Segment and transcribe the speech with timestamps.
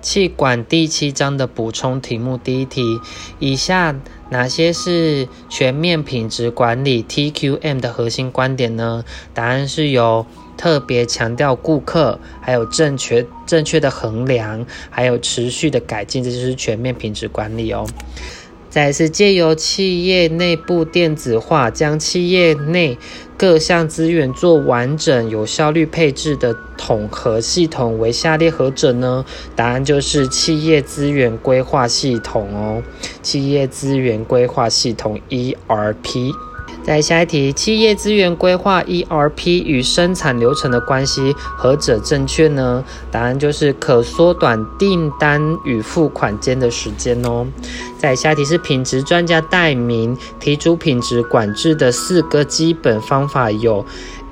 [0.00, 3.00] 气管第七章的补充题目，第一题：
[3.40, 3.94] 以下
[4.30, 9.04] 哪些是全面品质管理 （TQM） 的核心观点呢？
[9.34, 10.24] 答案是有
[10.56, 17.84] 特别强调顾客，还有正确正确的衡量，还有持续的改进，这就是全面品质管理哦。
[18.78, 22.96] 再是借由企业内部电子化，将企业内
[23.36, 29.24] 各项资源做完整、有效率配置的统合系统，为下列何者呢？
[29.56, 32.80] 答案就是企业资源规划系统哦。
[33.20, 36.32] 企业资源规划系统 ERP。
[36.82, 42.82] 在下一题，企业资源规划 ERP 与生产流程的关系，何者正确呢？
[43.10, 47.46] 答案就是可缩短订单与付款间的时间哦。
[47.98, 53.84] 在下一题是品质专家代名提出品质管制的四个基本方法有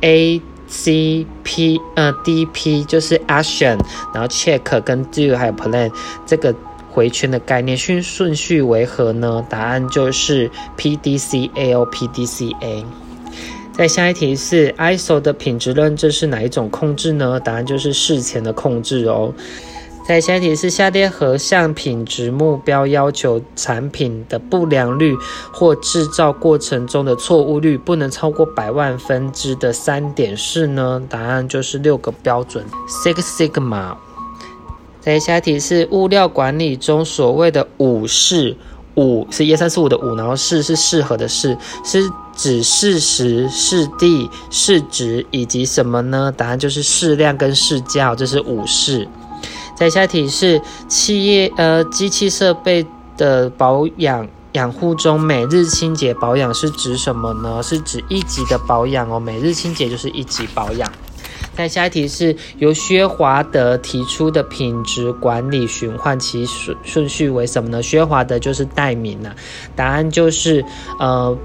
[0.00, 3.78] A、C、P，呃，D、P 就是 Action，
[4.12, 5.92] 然后 Check 跟 Do 还有 Plan
[6.26, 6.54] 这个。
[6.90, 9.44] 回圈的概念顺顺序为何呢？
[9.48, 12.84] 答案就是 P D C A O P D C A。
[13.72, 17.40] 再下一题是 ISO 的品质认证是哪一种控制呢？
[17.40, 19.32] 答案就是事前的控制哦。
[20.06, 25.14] 再下一题是下列何项品质目标要求产品的不良率
[25.52, 31.00] 或制造过程中的错误率不能超过百万分之的三点四呢？
[31.08, 33.94] 答案就是六个标准 Six Sigma。
[35.00, 38.56] 在下题是物料管理中所谓的五适，
[38.96, 46.32] 五是一二三四五的五，然后适是适合的适，是指适时、适地、适值以及什么呢？
[46.36, 49.08] 答案就是适量跟适价，这是五适。
[49.74, 57.62] 在下题是企业呃机器设备的保养养护中，每日清洁保养是指什么呢？
[57.62, 60.92] 是指一级的保养哦，每日清洁就是一级保养。
[61.56, 67.82] 但下一题是由薛华德提出的品质管理循环，其顺顺序为什么呢？
[67.82, 69.34] 薛华德就是代名啊，
[69.76, 70.64] 答案就是
[70.98, 71.36] 呃，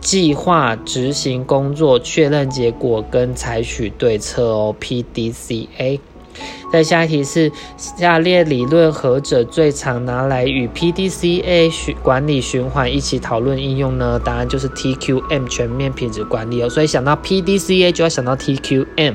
[0.00, 6.00] 计划、执行工作、确认结果跟采取对策哦，P D C A
[6.72, 14.20] 在下一题是下列理论何者最常拿来与 PDCA 循管理循环一起讨论应用呢？
[14.24, 16.68] 答案就是 TQM 全面品质管理哦。
[16.68, 19.14] 所以想到 PDCA 就要想到 TQM。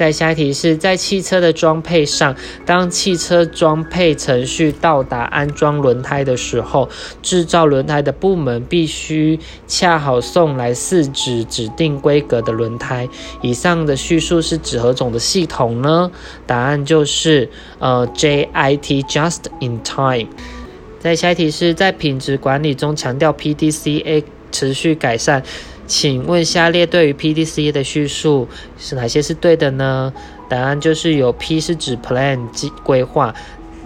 [0.00, 2.34] 在下一题是在汽车的装配上，
[2.64, 6.88] 当汽车装配程序到达安装轮胎的时候，
[7.20, 13.06] 制造轮胎的部门必须恰好送来四指指定规格的轮胎。
[13.42, 16.10] 以上的叙述是指何种的系统呢？
[16.46, 20.30] 答案就是呃 JIT Just in Time。
[20.98, 25.42] 在下一题是在品质管理中强调 PDCA 持续改善。
[25.90, 28.46] 请问下列对于 PDCA 的叙述
[28.78, 30.14] 是哪些是对的呢？
[30.48, 33.34] 答案就是有 P 是指 plan 计规划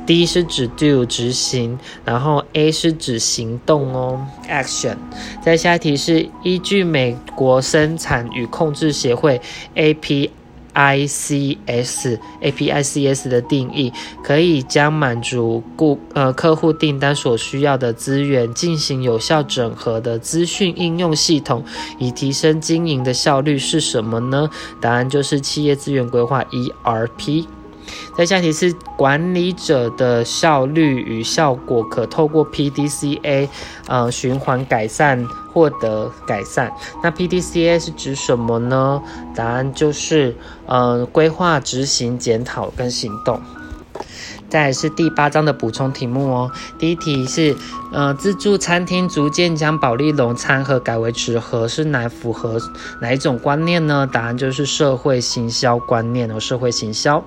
[0.07, 4.21] ，D 是指 do 执行，然后 A 是指行动哦
[4.51, 4.97] action。
[5.43, 9.41] 再下一题是依据美国生产与控制协会
[9.75, 10.29] AP。
[10.75, 13.91] I C S A P I C S 的定义，
[14.23, 21.65] 可以将满足顾呃客户订单所需要的资源进行有效整合的资讯应用系统，
[21.99, 24.51] 以提升经营的效率是什么呢？
[24.81, 27.47] 答案就是企业资源规划 E R P。
[28.17, 33.49] 在下题是管理者的效率与效果可透过 PDCA
[33.89, 36.73] 呃循环改善获得改善。
[37.03, 39.03] 那 PDCA 是指什么呢？
[39.35, 40.37] 答案就是
[40.67, 43.41] 呃规划、执行、检讨跟行动。
[44.49, 46.53] 再来是第八章的补充题目哦。
[46.79, 47.57] 第一题是
[47.93, 52.61] 呃自助餐厅逐渐将保利龙餐盒改为纸盒，是哪符合
[53.01, 54.09] 哪一种观念呢？
[54.13, 57.25] 答案就是社会行销观念哦，社会行销。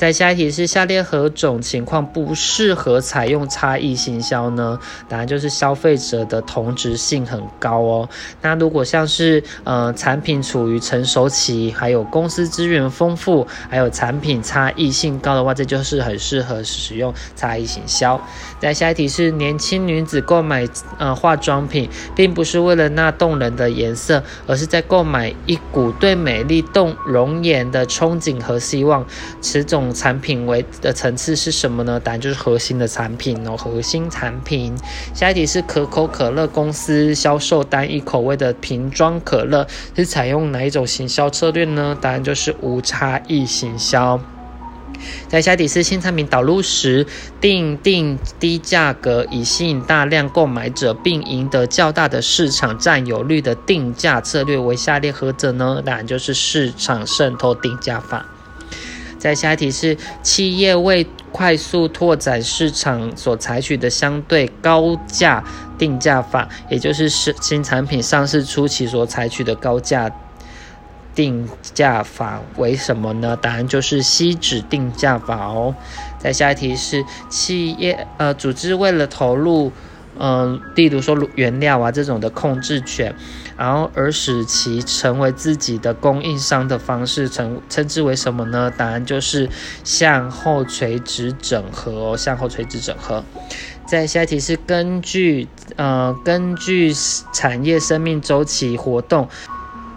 [0.00, 4.78] 在下一题是下列何种情况不适合采用差异行销呢？
[5.10, 8.08] 答案就是消费者的同质性很高哦。
[8.40, 18.18] 那如果像是呃产品处于成熟期，还有公司资源丰富，还有产品差异性高的话，这就是很适合使用差异行销。
[18.58, 20.66] 在下一题是年轻女子购买
[20.96, 29.04] 呃化妆品，并不是为了那动人的颜色，而是在购买一股对美丽动容颜的憧憬和希望。
[29.42, 32.00] 此种产品为的层次是什么呢？
[32.00, 34.74] 答案就是核心的产品哦，核心产品。
[35.14, 39.66] 下一题是可口可乐公司销售单一口味的瓶装可乐，
[39.96, 41.96] 是采用哪一种行销策略呢？
[42.00, 44.20] 答案就是无差异行销。
[45.28, 47.06] 在下一题是新产品导入时，
[47.40, 55.80] 定定低价格以吸引大量购买者，并赢得较大的市场占有率的定价策略为下列何者呢？
[55.82, 58.26] 答案就是市场渗透定价法。
[59.20, 65.44] 在下一题是企业为快速拓展市场所采取的相对高价
[65.78, 70.10] 定价法，也就是是新产品上市初期所采取的高价
[71.14, 73.36] 定价法为什么呢？
[73.36, 75.74] 答案就是吸脂定价法哦。
[76.18, 79.70] 在下一题是企业呃组织为了投入。
[80.18, 83.14] 嗯，例如说原料啊这种的控制权，
[83.56, 88.70] 然后而使其成为自己的供应商的方式，称称之为什么呢？
[88.76, 89.48] 答案就是
[89.84, 93.24] 向后垂直整合哦，向后垂直整合。
[93.86, 96.92] 在下一题是根据呃根据
[97.32, 99.28] 产业生命周期活动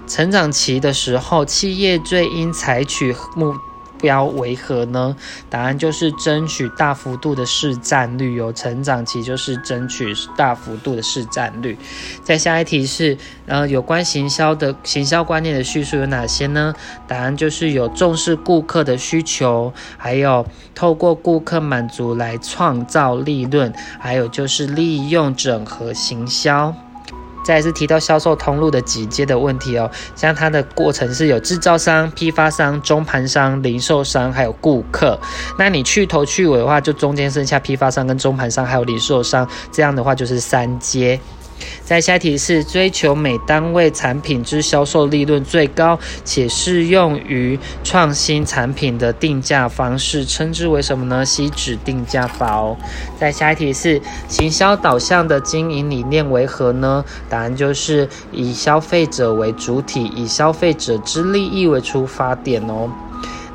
[0.07, 3.55] 成长期的时候，企业最应采取目。
[4.03, 5.15] 标为何呢？
[5.49, 8.33] 答案就是争取大幅度的市占率。
[8.35, 11.77] 有成长期就是争取大幅度的市占率。
[12.21, 16.73] 再下一题是，呃，有关行销的行销观念的叙述有哪些呢？
[17.07, 20.45] 答案就是有重视顾客的需求，还有
[20.75, 26.75] 透过顾客满足来创造利润，还有就是利用整合行销。
[27.43, 35.19] 再是提到销售通路的几阶的问题哦，像它的过程是有制造商、批发商、中盘商、零售商，还有顾客。
[35.57, 41.19] 那你去头去尾的话，就中间剩下批发商跟中盘商，还有零售商，这样的话就是三阶。
[41.83, 51.25] 在下一题是追求每单位产品之销售利润最高且适用于创新产品的定价方式，称之为什么呢？
[51.25, 52.77] 吸脂定价法哦。
[53.19, 57.03] 在下一题是行销导向的经营理念为何呢？
[57.29, 62.89] 答案就是以消费者为主体，以消费者之利益为出发点哦。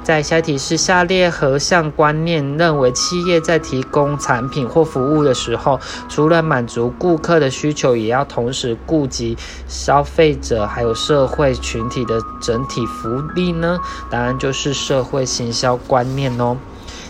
[0.08, 5.78] 在下题是下列何项观念认为企业在提供产品或服务的时候，
[6.08, 13.78] 除了满足顾客的需求，也要同时顾及消费者还有社会群体的整体福利呢？
[14.08, 16.56] 答案就是社会行销观念哦。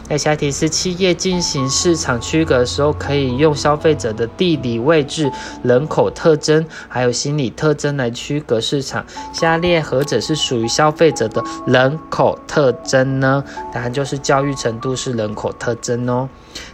[0.08, 5.31] 在下题是企业进行市场区隔的时候，可以用消费者的地理位置、
[5.62, 9.05] 人口特征，还有心理特征来区隔市场。
[9.34, 13.44] 下列何者是属于消费者的人口特征呢？
[13.70, 16.26] 答案就是教育程度是人口特征哦。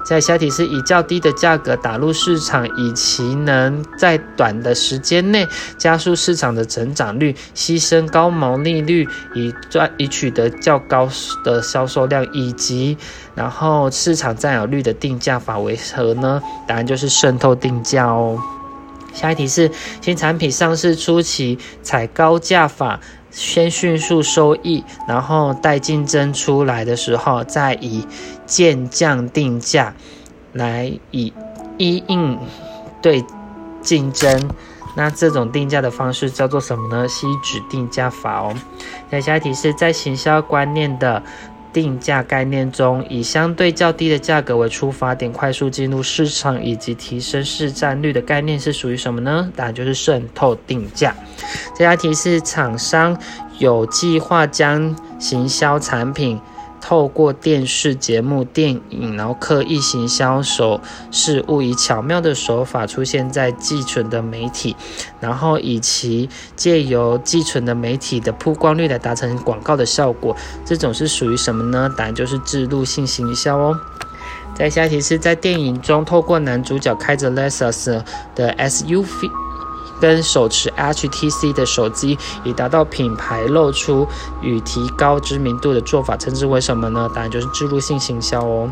[0.05, 5.47] 在下题是以较低的价格打入市场，以其能在短的时间内
[5.79, 11.09] 加速市场的成长率，牺牲高毛利率，以赚以取得较高
[11.45, 12.97] 的销售量，以及
[13.35, 16.43] 然后市场占有率的定价法为何呢？
[16.67, 18.39] 答案就是渗透定价哦。
[19.13, 19.71] 下一题是
[20.01, 22.99] 新产品上市初期采高价法，
[23.35, 28.07] 先迅速收益，然后待竞争出来的时候再以
[28.47, 29.93] 渐降定价
[30.53, 31.33] 来以
[31.77, 32.39] 一应
[33.03, 33.25] 对
[33.83, 34.49] 竞争。
[34.97, 37.09] 那这种定价的方式叫做什么呢？
[37.09, 38.55] 吸脂定价法哦。
[39.11, 41.21] 那下一题是在行销观念的。
[41.75, 49.53] 定价概念中，以相对较低的价格为出发点，快速进入市场以及提升市占率的概念是属于什么呢？
[49.56, 51.15] 答案就是渗透定价。
[51.76, 53.19] 这道题是厂商
[53.59, 56.41] 有计划将行销产品。
[56.87, 64.77] 透过电视节目、电影，然后刻意行销手事物，以巧妙的手法出现在寄存的媒体，
[65.19, 70.37] 然后以其借由寄存的媒体的曝光率来达成广告的效果。
[70.67, 71.91] 这种是属于什么呢？
[71.97, 73.81] 答案就是制度性行销哦。
[74.55, 78.05] 在下一题是在电影中，透过男主角开着 Lexus
[78.35, 79.31] 的 SUV。
[80.05, 84.06] 跟手持 HTC 的手机，以达到品牌露出
[84.43, 87.11] 与提高知名度的做法，称之为什么呢？
[87.15, 88.70] 答案就是植入性行销哦。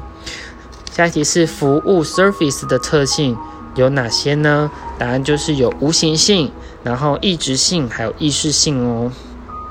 [0.91, 3.35] 下一题是服务 Surface 的特性
[3.77, 4.71] 有哪些呢？
[4.99, 9.11] 答案就是有无形性，然后异质性，还有意识性哦。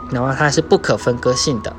[0.09, 1.75] 然后它是不可分割性的。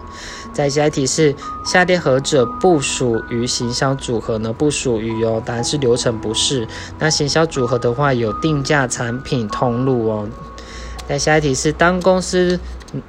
[0.53, 4.53] 再下一题是下列何者不属于行销组合呢？
[4.53, 6.69] 不属于哦，答案是流程不是。
[6.99, 10.29] 那行销组合的话有定价、产品、通路哦。
[11.09, 12.61] 再下一题是当公司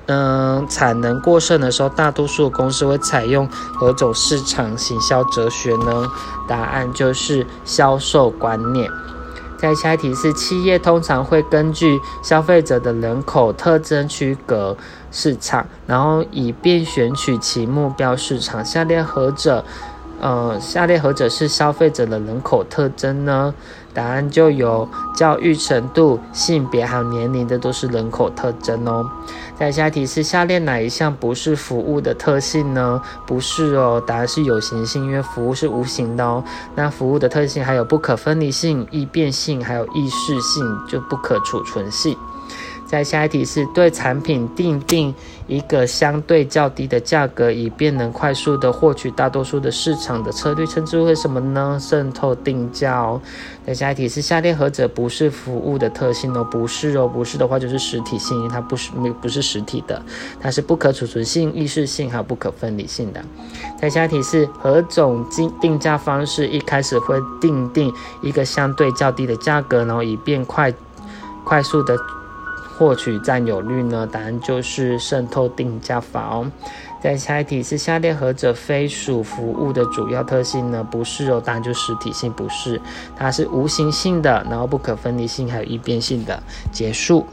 [0.08, 6.08] 嗯产能过剩的时候，大多数公司会采用何种市场行销哲学呢？
[6.48, 8.90] 答案就是销售观念。
[9.63, 14.75] 在下一题是企业通常会根据消费者的人口特征区隔。
[15.10, 18.65] 市场，然后以便选取其目标市场。
[18.65, 19.63] 下列何者，
[20.24, 23.53] 呃，下列何者是消费者的人口特征呢？
[23.94, 29.06] 答案就有教育程度、性别还有年龄的都是人口特征哦。
[29.60, 33.01] 再下一题是下列哪一项不是服务的特性呢？
[33.27, 36.42] 不是哦，答案是有形性，因为服务是无形的哦。
[36.74, 42.18] 那服务的特性还有不可分离性、易变性，还有易逝性，就不可储存性。
[42.94, 45.12] 在下一题是对产品定定
[45.48, 51.76] 一个相对较低的价格，以便能快速的获取大多数的市场的策略，称之为什么呢？
[51.82, 53.20] 渗透定价哦。
[53.66, 56.44] 在下一题是下列何者不是服务的特性哦？
[56.44, 60.00] 不是哦，不是的话就是实体性，因为它不是没不是实体的，
[60.40, 63.20] 它是不可储存性、意识性还有不可分离性的。
[63.82, 70.72] 在下一题是何种定定价方式一开始会定定一个相对较低的价格，然后以便快
[71.44, 71.98] 快速的
[72.77, 74.08] 获取占有率呢？
[74.12, 76.51] 答案就是渗透定价法哦。
[77.01, 80.84] 在下一题是下列何者非属服务的主要特性呢？
[80.89, 82.82] 不是哦，答案就实体性不是，
[83.15, 86.42] 它是无形性的，然后不可分离性还有易变性的。
[86.72, 87.25] 结束。